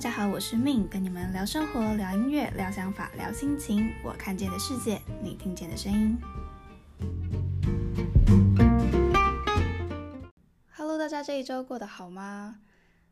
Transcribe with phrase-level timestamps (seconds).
[0.00, 3.92] 大家好，我是 Min，跟你们聊生活、聊音乐、聊想法、聊心情。
[4.02, 6.16] 我看见的世界，你听见的声音。
[10.74, 12.60] Hello，大家这一周过得好吗？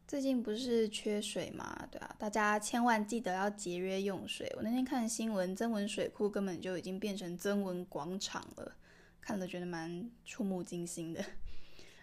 [0.06, 1.86] 最近不是缺水吗？
[1.90, 4.50] 对啊，大家千万记得要节约用水。
[4.56, 8.72] 我那天看新闻，增文水库根本就已经变成增文广场了，
[9.20, 11.22] 看了觉得蛮触目惊心的。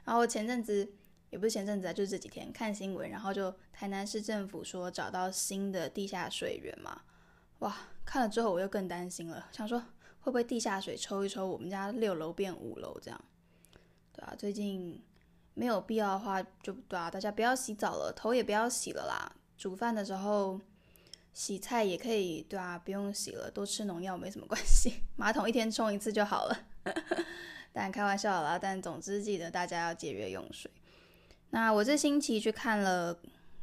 [0.04, 0.94] 然后前阵子。
[1.32, 7.02] 也不是前阵子啊，就是这几天看新闻，然后就台南市政府说找到新的地下水源嘛，
[7.60, 7.76] 哇，
[8.06, 9.80] 看了之后我又更担心了，想说
[10.22, 13.26] 会不会地下水抽一抽，我们家六楼变五楼这样，
[14.14, 15.04] 对啊，最近
[15.54, 20.60] 没有必要的话就对啊，大家不要洗澡了，头也不要洗了啦，煮饭的时候
[21.34, 26.58] 洗菜也可以，对啊，不用洗了，多吃农药没什么关系， 马桶一天冲一次就好了，
[27.74, 30.72] 但开玩笑啦，但总之记得大家要节约用水。
[31.56, 33.18] 那我这星期去看了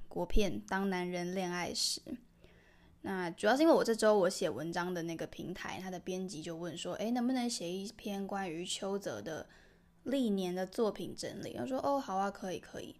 [0.09, 2.01] 国片《当男人恋爱时》，
[3.03, 9.47] 那主要是因为我这周我写文章的那个平台，他的编辑就问说，哎，能不能写一篇关于邱泽的
[10.05, 11.55] 历年的作品整理？
[11.61, 12.97] 我说，哦，好啊，可以，可以。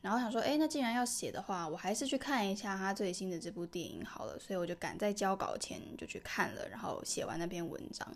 [0.00, 8.12] 然后想说，哎，那既然要写的话，我还是去看一下他最新的这部电影好了，所以我就赶在交稿前就去看了，然后写完那篇文章。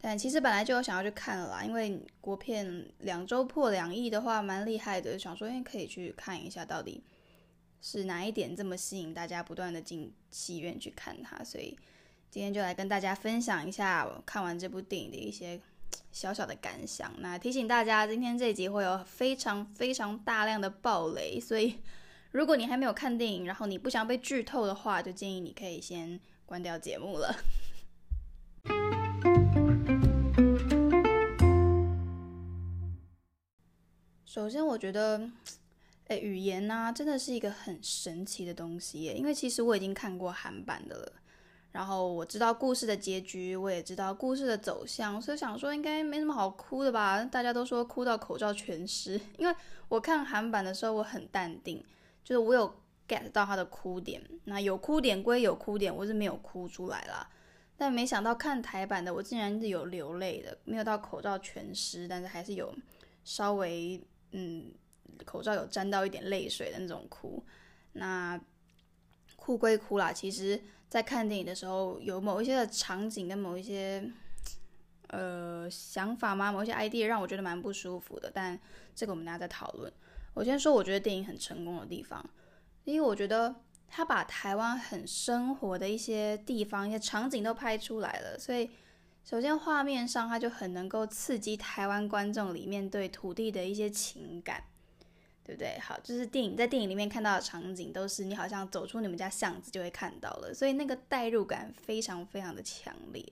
[0.00, 5.18] 但其实本来就有想要去看了啦，因为国片两周破两亿的话，蛮厉害的。
[5.18, 7.02] 想说，哎，可以去看一下，到底
[7.82, 11.42] 是哪一点这么吸引大家，不断的进戏院去看它。
[11.42, 11.76] 所以
[12.30, 15.60] 今天就来跟大家分享一下我看完这部电影的一些
[16.12, 17.12] 小小的感想。
[17.18, 21.74] 那提醒大家，今天这集会有非常非常大量的暴雷，所以
[22.30, 27.34] 如果你还没有看电影，然后你不想被剧透的话，就建议你可以先关掉节目了。
[34.38, 35.20] 首先，我觉得，
[36.06, 39.12] 哎，语言呢，真的是一个很神奇的东西耶。
[39.12, 41.12] 因为其实我已经看过韩版的了，
[41.72, 47.24] 然后我知道故事的结局，我也知道故事的走向，所以想说应该没什么好哭的吧？
[47.24, 49.52] 大家都说哭到口罩全湿， 因为
[49.88, 51.84] 我看韩版的时候我很淡定，
[52.22, 52.72] 就是我有
[53.08, 57.28] get 到他的哭点，那有哭点归有哭点，我是没有哭出来啦。
[57.76, 62.72] 但没想到看台版的，我竟然是有流泪的，没有到口罩全湿，但是还是有
[63.24, 64.00] 稍微。
[64.32, 64.72] 嗯，
[65.24, 67.42] 口罩有沾到一点泪水的那种哭，
[67.92, 68.38] 那
[69.36, 74.10] 哭归哭啦，其实，在看电影的时候，有某一些的场景跟某一些
[75.08, 76.52] 呃想法吗？
[76.52, 78.30] 某一些 idea 让我觉得蛮不舒服的。
[78.32, 78.58] 但
[78.94, 79.92] 这个我们大家再讨论。
[80.34, 82.24] 我先说，我觉得电影很成功的地方，
[82.84, 83.54] 因为我觉得
[83.88, 88.68] 他把台湾很生活的一些地方、一些场景都拍出来了，所以。
[89.28, 94.64] 首先，画面上它就很能够刺激台湾观众里面对土地的一些情感，
[95.44, 95.78] 对不对？
[95.80, 103.22] 好，就是电影在电影里面看到的场景，都是你好像走出你们家巷子就会看到了，所以那个代入感非常非常的强烈。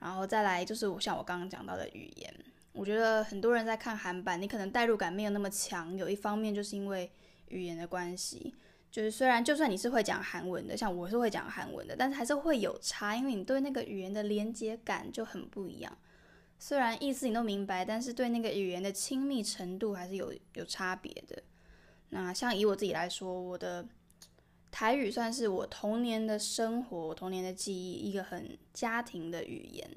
[0.00, 2.34] 然后再来就是像我刚刚讲到的语言，
[2.74, 7.10] 我觉得很多人在看韩版，你可能代入感没有那么强，有一方面就是因为
[7.48, 8.54] 语言的关系。
[8.90, 15.96] 就是虽然就算你是会讲韩文的，像我是会讲韩文的，但是还是会有差，因为你对那个语言的连接感就很不一样。
[16.58, 21.42] 虽然意思你都明白，但是对那个语言的亲密程度还是有有差别的。
[22.10, 23.86] 那像以我自己来说，我的
[24.72, 29.88] 台语算是我童年的生活、童年的记忆，一个很家庭的语言。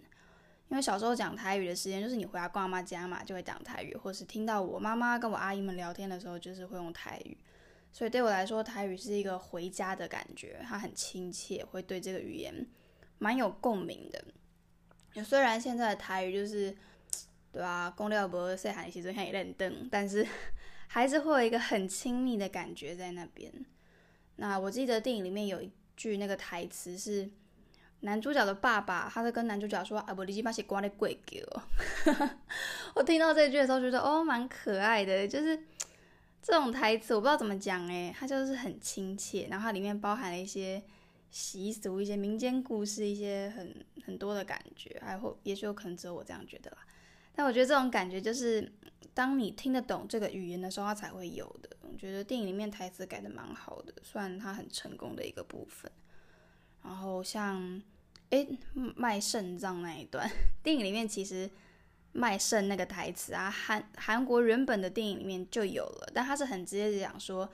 [0.69, 7.35] 因为小时候讲台语的时间，就是你回家逛妈妈家嘛，就会讲台语，或是听到我妈妈跟我阿姨们聊天的时候，就是会用台语。
[7.95, 12.65] 所以对我来说，台语是一个回家的感觉，它很亲切，会对这个语言
[13.19, 15.23] 蛮有共鸣的。
[15.23, 16.75] 虽然现在的台语就是，
[17.51, 17.93] 对啊？
[17.95, 20.27] 公料伯细汉时阵像一认灯，但是
[20.89, 23.53] 还是会有一个很亲密的感觉在那边。
[24.37, 27.29] 那我记得电影里面有一句那个台词是
[27.99, 31.63] 男主角的爸爸，他在跟男主角说：“啊，不，你起码是挂在贵给我。”
[32.95, 35.59] 我听到这句的时候，觉得哦，蛮可爱的，就是。
[36.43, 40.83] 这种台词我不知道怎么讲诶，它就是很亲切，然后它里面包含了一些
[41.31, 43.73] 习俗、一些民间故事、一些很
[44.05, 46.77] 很多的感觉，还有也许有可能只有我这样觉得啦。
[47.33, 48.69] 但我觉得这种感觉就是
[49.13, 51.69] 当你听得懂这个语言的时候，它才会有的。
[51.81, 55.89] 我觉得电影里面台词改的蛮好的，算它很成功的一个部分。
[56.83, 57.81] 然后像
[58.31, 60.29] 诶卖肾脏那一段，
[60.61, 61.49] 电影里面其实。
[62.13, 67.49] 卖肾那个台词啊，韩韩国原本的电影里面就有了，但他是很直接的讲说，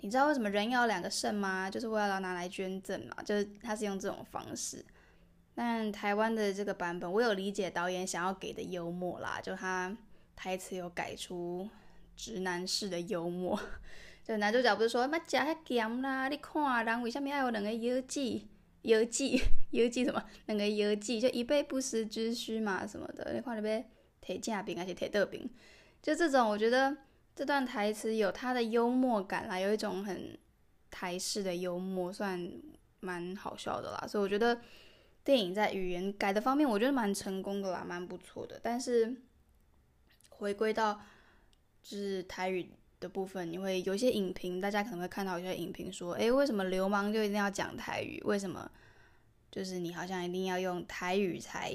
[0.00, 1.70] 你知道为什么人要两个肾吗？
[1.70, 4.84] 就是为了要拿来捐赠嘛，就是他是用这种方式。
[5.54, 9.96] 但台湾的这个版本，我有理解导演想要给的幽默啦，就他
[10.34, 11.68] 台词有改出
[12.16, 13.60] 直男式的幽默，
[14.24, 18.42] 就男主角不是说，妈食遐咸啦，你看人为什么要有两个腰子？
[18.82, 19.24] 腰子，
[19.72, 20.24] 腰子什么？
[20.46, 23.34] 两个腰子，就以备不时之需嘛，什么的。
[23.34, 23.84] 你看你要
[24.20, 25.48] 铁架饼还是铁豆饼？
[26.02, 26.96] 就这种，我觉得
[27.34, 30.38] 这段台词有它的幽默感啦，有一种很
[30.90, 32.50] 台式的幽默，算
[33.00, 34.06] 蛮好笑的啦。
[34.06, 34.60] 所以我觉得
[35.22, 38.58] 电影在语言改的方面，我觉得蛮成功的啦，蛮不错的。
[38.62, 39.14] 但是
[40.30, 41.00] 回归到
[41.82, 48.20] 就是台语的部分，你会有一些影评，大家可能会看到有些影评说，诶，为什么流氓就一定要讲台语？
[48.24, 48.70] 为什么
[49.50, 51.74] 就是你好像一定要用台语才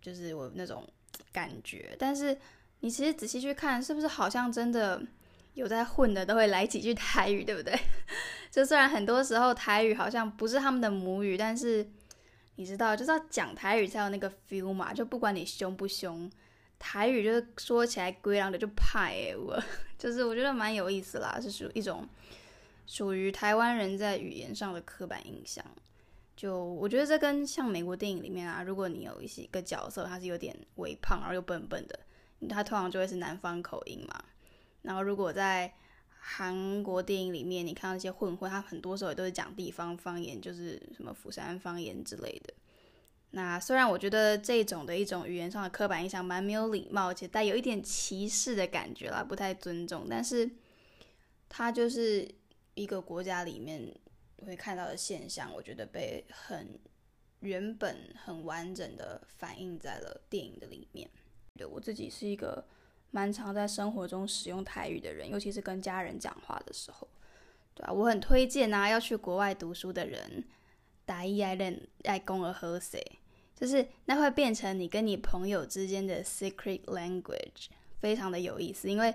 [0.00, 0.88] 就是我那种
[1.32, 1.96] 感觉？
[1.98, 2.36] 但是
[2.80, 5.02] 你其实仔细去看，是不是好像真的
[5.54, 7.78] 有在混的都会来几句台语，对不对？
[8.50, 11.88] 就虽然很多时候台语好像不是他们的母语，但是
[12.56, 14.92] 你知道，就是要讲台语才有那个 feel 嘛。
[14.92, 16.30] 就不管你凶不凶，
[16.78, 19.62] 台语就是说起来归狼的就派诶， 我
[19.98, 22.08] 就是我觉得蛮有意思啦，是属一种
[22.86, 25.64] 属于台湾人在语言上的刻板印象。
[26.40, 32.00] 就我觉得这跟像美国电影里面啊，如果你有一些个角色他是有点微胖，然后又笨笨的。
[32.48, 34.24] 他通常就会是南方口音嘛，
[34.80, 35.70] 然后如果在
[36.18, 42.54] 韩国电影里面，你看到一些混混，他很多时候也都是讲地方方言，就是什么釜山方言之类的。
[43.32, 50.50] 那虽然我觉得这种的一种语言上的刻板印象蛮没有礼貌，且带有一点歧视的感觉啦，不太尊重，但是
[51.50, 52.26] 它就是
[52.72, 53.94] 一个国家里面
[54.46, 56.78] 会看到的现象，我觉得被很
[57.40, 61.08] 原本很完整的反映在了电影的里面。
[61.56, 62.64] 对我自己是一个
[63.10, 67.08] 蛮常在生活中使用台语的人，尤其是跟家人讲话的时候，
[67.74, 70.44] 对啊，我很推荐啊，要去国外读书的人，
[71.04, 73.04] 打一爱认爱公而喝谁，
[73.54, 77.66] 就是那会变成你跟你朋友之间的 secret language，
[78.00, 78.88] 非常的有意思。
[78.88, 79.14] 因为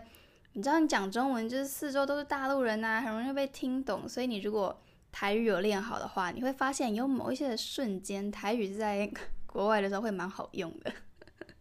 [0.54, 4.80] 你知道，你讲中文就是四周都是大陆人呐，很容易被听懂，所以你如果
[5.18, 9.10] 台语有练好的话，你会发现有某一些的瞬间，台语在
[9.46, 10.92] 国外的时候会蛮好用的。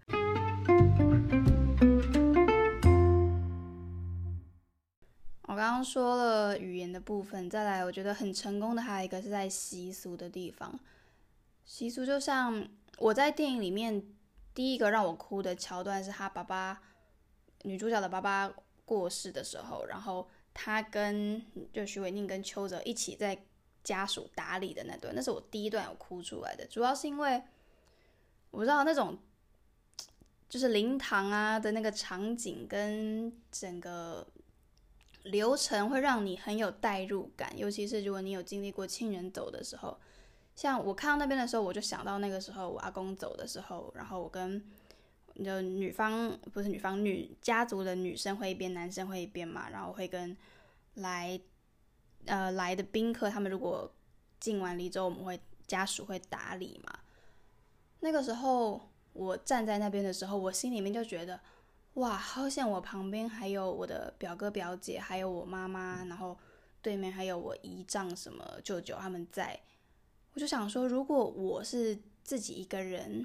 [5.42, 10.80] 我刚刚说了语言的部分，再来，我觉得很成功的还有一个是在习俗的地方。
[11.64, 12.66] 习俗就像
[12.98, 14.02] 我在电影里面
[14.52, 16.82] 第一个让我哭的桥段，是他爸爸
[17.62, 18.52] 女主角的爸爸
[18.84, 23.36] 过世的时候，然后他跟就徐伟宁跟邱泽一起在
[23.82, 26.64] 家属打理的那段，那是我第一段有哭出来的。
[26.68, 27.42] 主要是因为
[28.50, 29.18] 我不知道那种
[30.48, 34.26] 就是灵堂啊的那个场景跟整个。
[35.24, 39.96] 流程会让你很有代入感，尤其是如果你有经历过亲人走的时候，
[40.54, 44.62] 像我看到那边的时候，我就想到那个时候我阿公走的时候，然后我跟
[45.42, 50.36] 就女方不是女方女家族的女生会一边，男生会一边嘛，然后会跟
[50.94, 51.40] 来
[52.26, 53.90] 呃来的宾客，他们如果
[54.38, 56.98] 敬完礼之后，我们会家属会打理嘛。
[58.00, 61.40] 那个时候我站在那边的时候，我心里面就觉得。
[61.94, 66.36] 哇，好像我旁边还有我的表哥表姐，还有我妈妈，然后
[66.82, 69.60] 对面还有我姨丈什么舅舅他们在，
[70.32, 73.25] 我就想说，如果我是自己一个人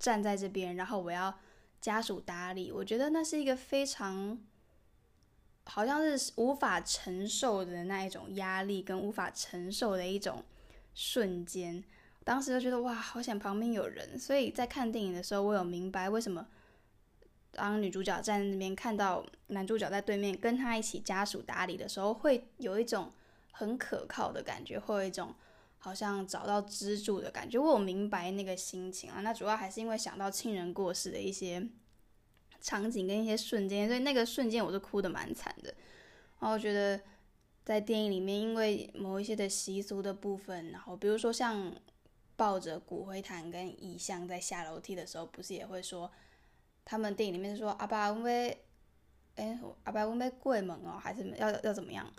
[0.00, 1.32] 站在这边，然后我要
[1.80, 4.36] 家属打理，我觉得那是一个非常
[5.64, 10.42] 好像是无法承受的那一种压力，跟无法承受的一种
[10.94, 11.84] 瞬间。
[12.24, 14.18] 当时就觉得哇，好想旁边有人。
[14.18, 16.48] 所以在看电影的时候，我有明白为什么。
[17.52, 23.12] 当女主角站在那边看到男主角在对面跟他一起家属打理的时候，会有一种
[23.50, 25.34] 很可靠的感觉，会有一种
[25.80, 27.58] 好像找到支柱的感觉。
[27.58, 31.68] 我有明白那个心情啊，那主要还是因为想到亲人过世的一些
[32.60, 35.74] 场景跟一些瞬间，所以那个瞬间我是哭的蛮惨的。
[36.38, 37.00] 然后我觉得
[37.64, 41.74] 在电影里面，因为某一些的习俗的部分，然后比如说像
[42.36, 46.10] 抱着骨灰坛跟遗像在下楼梯的时候，不是也会说。
[46.82, 48.56] 他们电影里面说阿爸，我们
[49.36, 52.10] 哎，阿爸，我们过门哦，还是要要怎么样？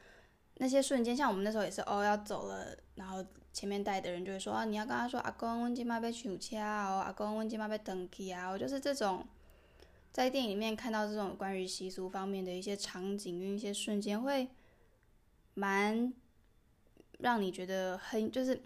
[0.55, 8.49] 那些瞬间，像我们那时候也是哦，要走了，然后前面带的人就会说啊，你要跟他说阿公，我今妈要上车哦，阿公，我今妈要登去啊。
[8.49, 9.25] 我就是这种，
[10.11, 14.47] 在电影里面看到这种关于习俗方面的一些场景跟一些瞬间，会
[15.55, 16.13] 蛮
[17.19, 18.61] 让你觉得很就是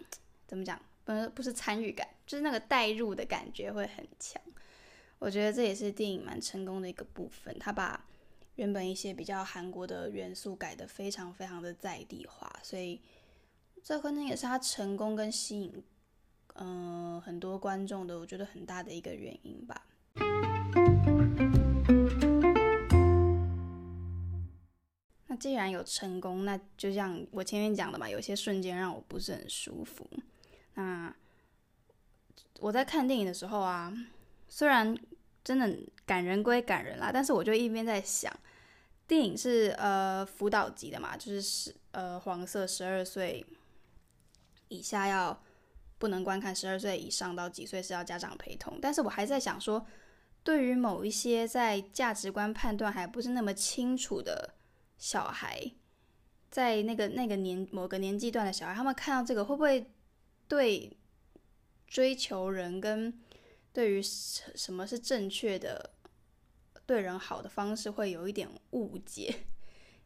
[0.46, 4.40] 怎么讲，不是不是参与感，就是那个代入的感觉会很强。
[5.18, 8.04] 我觉得这也是电影蛮成功的一个部分，他把
[8.56, 13.00] 原本一些比较韩国的元素改的非常非常的在地化，所以
[13.82, 15.84] 这可能也是他成功跟吸引
[16.54, 19.86] 嗯很多观众的，我觉得很大的一个原因吧。
[25.26, 30.08] 那既然有成功，那就像我前面讲的嘛，有些瞬间让我不是很舒服。
[30.74, 31.14] 那
[32.60, 33.92] 我在看电影的时候啊，
[34.48, 34.96] 虽然
[35.44, 38.32] 真的感人归感人啦，但是我就一边在想，
[39.06, 43.44] 电影是呃辅导级的嘛，就是十呃黄色十二岁
[44.68, 45.42] 以下要
[45.98, 48.78] 不能观看，十二岁以上到几岁是要家长陪同。
[48.80, 49.86] 但是我还在想说。
[50.46, 54.54] 对于某一些在价值观判断还不是那么清楚的
[54.96, 55.72] 小孩，
[56.52, 59.90] 在那个那个年某个年纪段的小孩，他们看到这个会不会
[60.46, 60.96] 对
[61.88, 63.12] 追求人跟
[63.72, 65.90] 对于什么是正确的
[66.86, 69.34] 对人好的方式会有一点误解？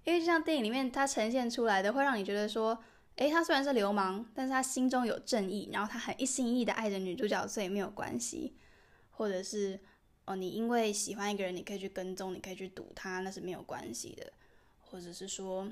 [0.05, 2.83] 因为就像电影里面他呈现出来的，会让你觉得说，
[3.17, 8.57] 诶，他虽然是流氓，但是他心中有正义，然后他很一心一意的爱着女主角，所以没有关系，
[9.11, 9.79] 或者是。
[10.27, 14.33] 哦，你因为喜欢一个人，你可以去跟踪，你可以去堵他，那是没有关系的。
[14.79, 15.69] 或者是说，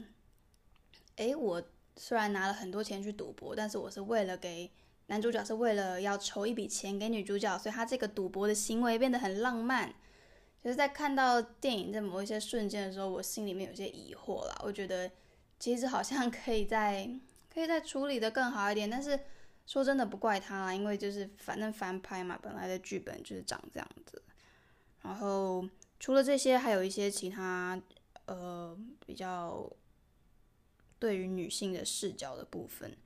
[1.15, 1.63] 诶，我
[1.95, 4.69] 虽然拿了很多钱去赌博，但是我是为了给
[5.07, 9.95] 男主角，是为了要筹一笔钱给女主角，所以他这个赌博的行为变得很浪漫。
[10.63, 14.61] 就是在看到电影在某一些瞬间的时候，我心里面有些疑惑啦。
[14.65, 15.11] 我觉得
[15.59, 17.09] 其实好像可以再
[17.53, 19.19] 可以再处理的更好一点，但是
[19.67, 24.23] 说真的不怪他啦，因为就是反正翻拍嘛，本来的剧本就是长这样子。
[25.03, 25.65] 然后
[26.01, 27.81] 除了这些，还有一些其他
[28.27, 29.71] 呃比较
[30.99, 32.97] 对于女性的视角的部分，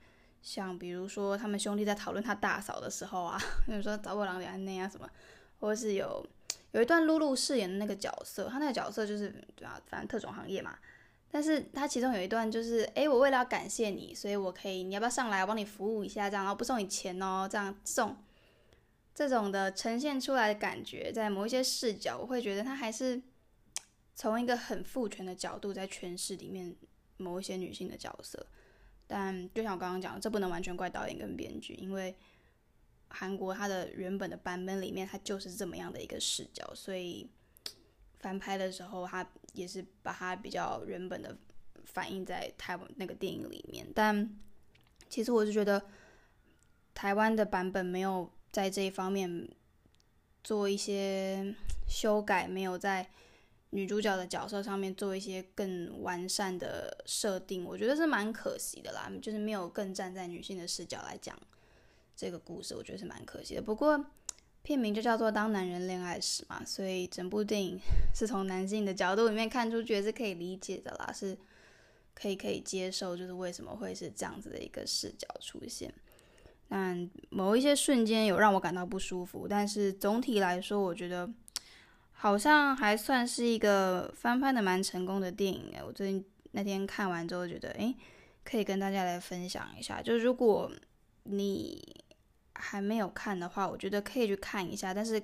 [0.40, 5.08] 像比如说他们兄弟在讨论他大嫂的时候啊， 比如说找我郎李安内啊什么，
[5.60, 6.26] 或是有
[6.72, 10.78] 有一段露露饰演的那个角色，他那个角色就是对啊，反正特种行业嘛，
[11.30, 18.16] 但是他其中有一段就是，哎，我为了要感谢你，所以我可以，你要不要上来，我帮你服务一下，这样，然后不收你钱哦，这样送。
[19.14, 23.20] 这种的呈现出来的感觉，在某一些视角，我会觉得他还是
[24.14, 26.74] 从一个很父权的角度在诠释里面
[27.18, 28.46] 某一些女性的角色。
[29.06, 32.16] 但就像我刚刚讲，这不能完全怪导演跟编剧，因为
[33.12, 37.30] 韩国它的原本的版本里面，它就是这么样的一个视角，所以
[38.18, 41.36] 翻拍的时候，它也是把它比较原本的
[41.84, 43.86] 反映在台湾那个电影里面。
[43.94, 44.36] 但
[45.08, 45.82] 其实我是觉得
[46.94, 48.30] 台湾的版本没有。
[48.52, 49.48] 在这一方面
[50.44, 51.54] 做一些
[51.88, 53.08] 修改，没有在
[53.70, 59.10] 女主角的角色上面做一些更完善的设定，我觉得是蛮可惜的啦。
[59.22, 61.34] 就是没有更站在女性的视角来讲
[62.16, 63.62] 这个故事，我觉得是蛮可惜的。
[63.62, 64.04] 不过
[64.62, 67.78] 片名就叫做《当男人恋爱时》嘛，所以整部电影
[68.14, 71.36] 是从男性的角度里面看出去是可以理解的啦，是
[72.14, 75.92] 可以可以接受，就是为什么会是这样子的一个视角出现。
[76.68, 81.28] 但某一些瞬间有让我感到不舒服，但是总体来说，我觉得
[82.12, 85.82] 好像还算是一个翻拍的蛮成功的电影诶。
[85.84, 87.94] 我最近那天看完之后，觉得诶，
[88.44, 90.00] 可以跟大家来分享一下。
[90.00, 90.70] 就如果
[91.24, 92.02] 你
[92.54, 94.92] 还没有看的话，我觉得可以去看一下。
[94.92, 95.22] 但是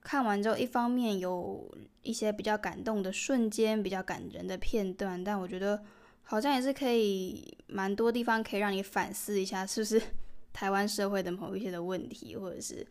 [0.00, 5.82] 看完之后，一方面有一些比较感动的瞬间，比较感人的片段，但我觉得
[6.22, 10.02] 好像也是可以蛮多地方可以让你反思一下，是不是？
[10.50, 12.84] 台湾社会的某一些的问题，或者是，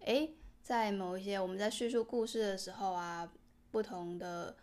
[0.00, 0.30] 诶，
[0.62, 3.28] 在某一些我们在叙述故事的时候啊，
[3.72, 4.56] 不同的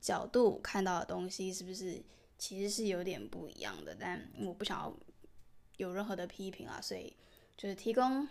[0.00, 2.00] 角度看到的东西，是不是
[2.36, 3.96] 其实是有点不一样的？
[3.98, 4.96] 但我不想要
[5.78, 7.12] 有任何的批评啊，所以
[7.56, 8.28] 就是提供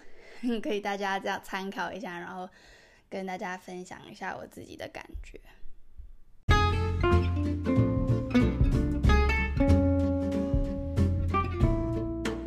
[0.61, 2.47] 可以大家这样参考一下，然后
[3.09, 5.39] 跟大家分享一下我自己的感觉。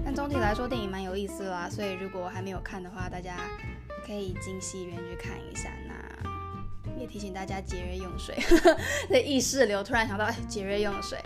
[0.04, 3.38] 但总体来说电影蛮有意思啦，所以如果还没有看的话，大家
[4.06, 5.70] 可以进戏院去看一下。
[5.88, 8.36] 那也提醒大家节约用水，
[9.08, 11.18] 这意识流突然想到，哎，节约用水。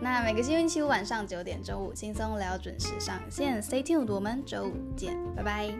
[0.00, 5.74] 那每个星期五晚上九点，周五轻松聊准时上线，Stay tuned，我们周五见，拜拜。